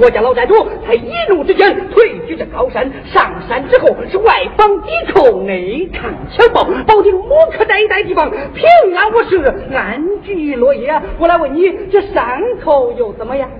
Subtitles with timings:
[0.00, 0.54] 我家老寨主
[0.88, 9.36] 在一怒之间退居这高山，上山之后是外防敌寇，内抗强暴，保定木克这一带地方平安无事，
[9.74, 10.98] 安居乐业。
[11.18, 13.50] 我来问你，这山头又怎么样？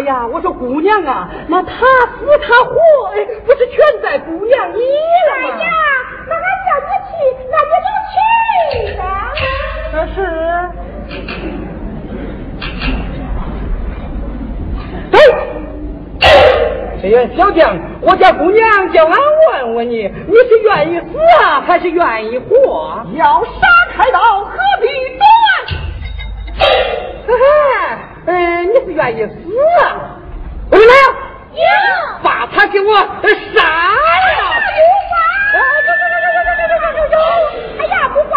[0.00, 2.72] 哎呀，我说姑娘啊，那他死他活，
[3.14, 5.54] 哎，不是全在姑娘你了吗？
[5.60, 5.70] 哎呀，
[6.26, 7.12] 那俺叫你去，
[7.50, 9.02] 那你就去吧。
[9.92, 10.16] 那是。
[15.12, 15.14] 哎，
[17.02, 19.14] 这员小将，我家姑娘叫俺
[19.52, 23.04] 问问你，你是愿意死啊，还是愿意活？
[23.16, 23.50] 要杀
[23.92, 24.86] 开刀，何必
[25.18, 25.28] 断？
[28.84, 29.32] 不愿意死
[29.82, 29.84] 啊
[32.22, 33.68] 把他给我杀了
[34.32, 34.38] 呀
[37.78, 38.34] 哎呀不花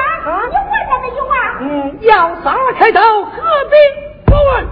[0.50, 1.30] 你问他那句话
[1.62, 3.76] 嗯要杀了开头何必
[4.26, 4.68] 不问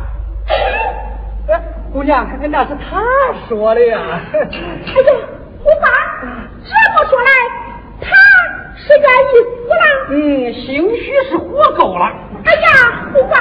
[1.93, 3.01] 姑娘看看那是他
[3.47, 3.99] 说的呀
[4.33, 4.45] 哎呀
[5.63, 5.87] 胡花
[6.63, 7.29] 这么说来
[8.01, 8.07] 他
[8.75, 12.05] 是愿意死了嗯兴许是活够了
[12.45, 12.67] 哎呀
[13.13, 13.33] 胡花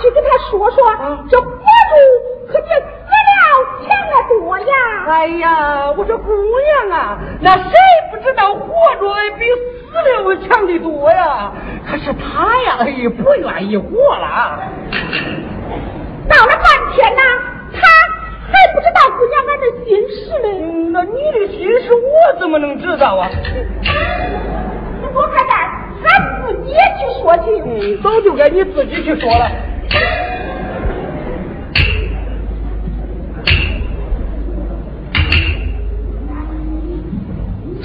[0.00, 0.84] 去跟他说说，
[1.28, 1.54] 这活着
[2.48, 4.64] 可比死了强得多呀！
[5.08, 6.32] 哎呀，我说姑
[6.88, 7.70] 娘啊，那谁
[8.10, 9.04] 不知道活着
[9.38, 9.92] 比死
[10.22, 11.52] 了强的多呀？
[11.86, 14.58] 可是他呀，哎，不愿意活了。
[16.28, 17.22] 闹了半天呢，
[17.72, 17.80] 他
[18.50, 20.48] 还不知道姑娘俺的心事呢。
[20.92, 23.28] 那你的心事我怎么能知道啊？
[23.82, 25.80] 你给我看看。
[26.02, 26.08] 俺
[26.46, 29.50] 自己去说去，嗯，早就该你自己去说了。
[29.90, 29.96] 这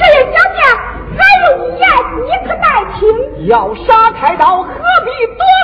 [0.04, 0.60] 位小姐，
[1.18, 1.84] 还有一言，
[2.26, 2.64] 你可耐
[3.00, 3.48] 听。
[3.48, 5.55] 要杀太刀，何必多？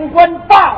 [0.00, 0.69] 有两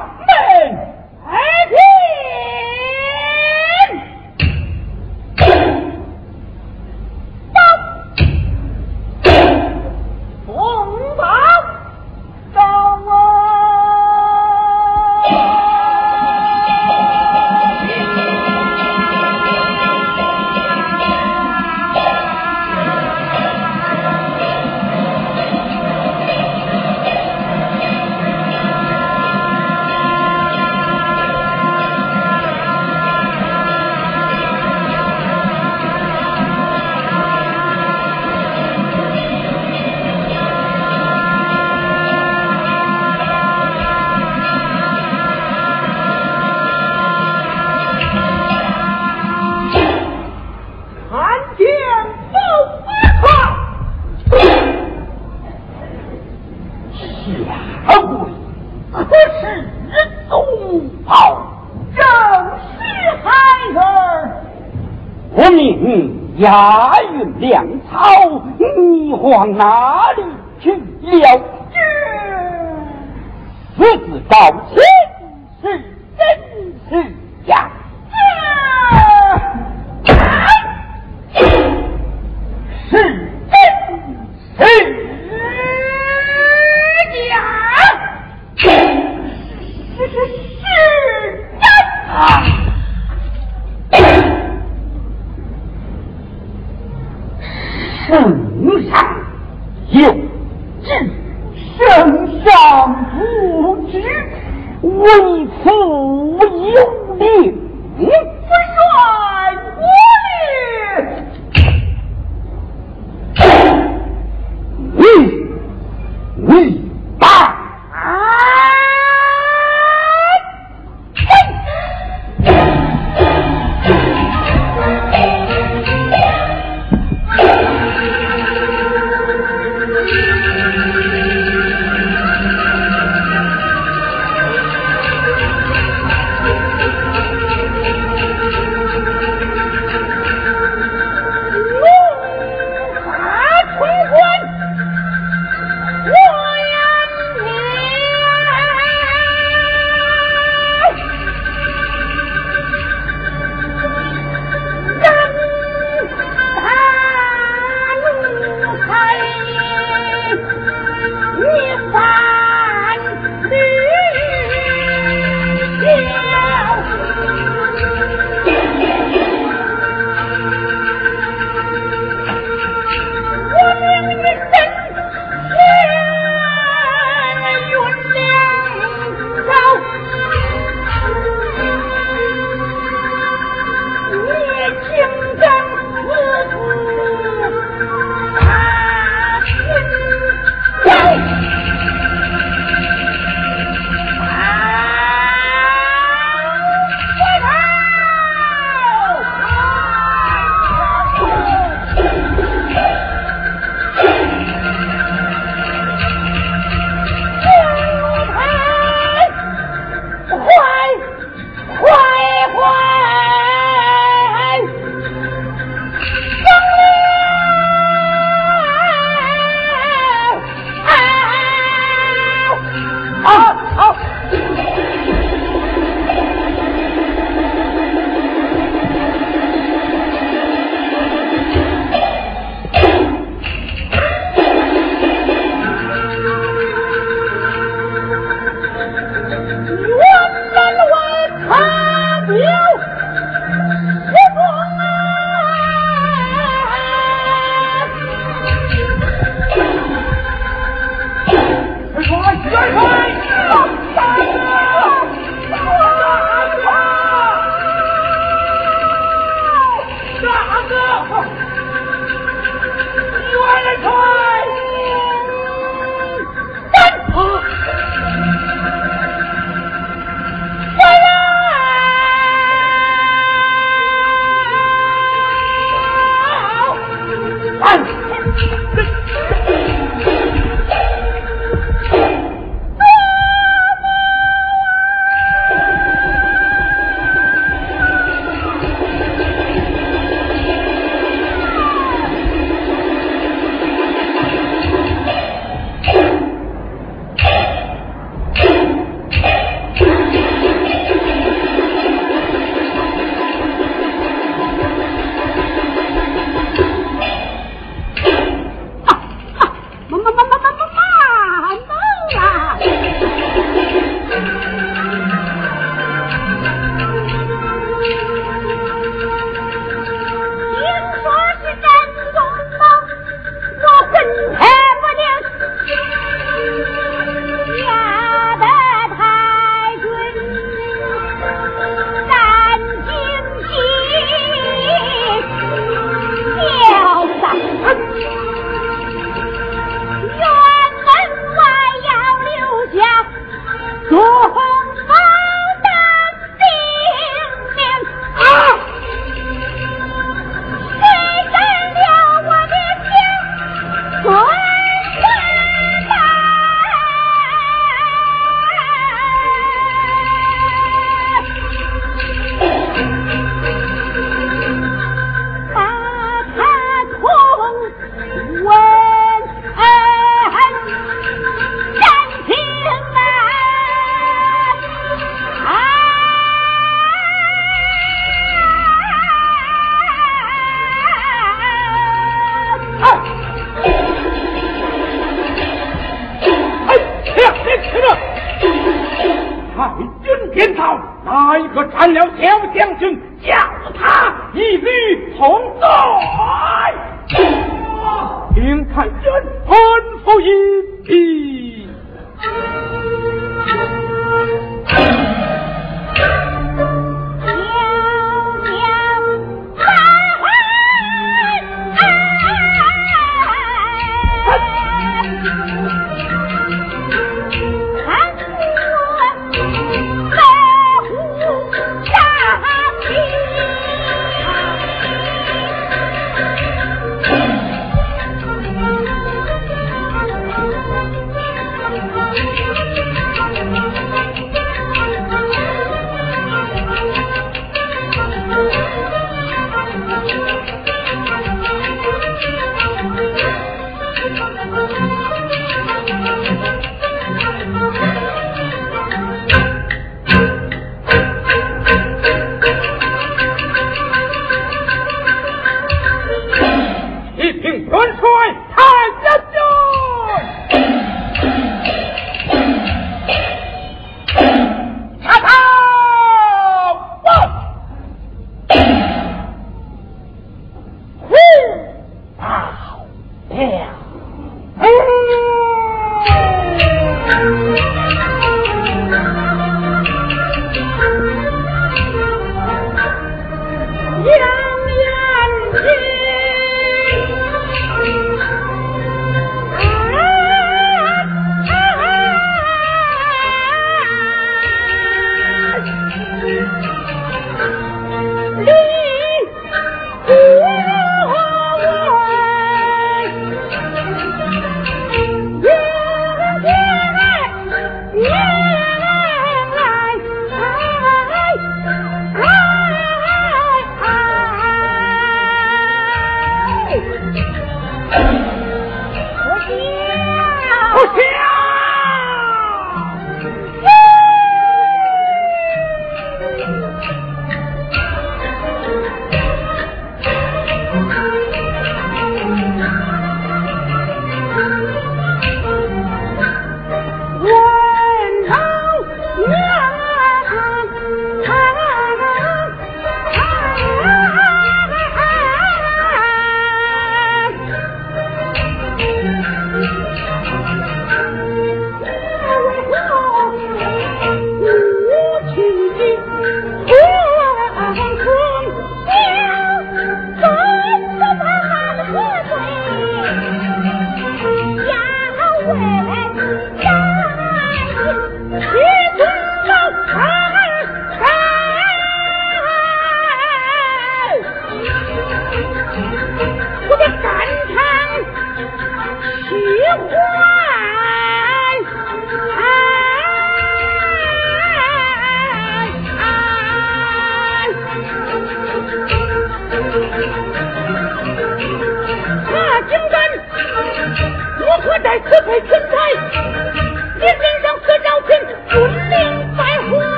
[66.42, 66.81] 命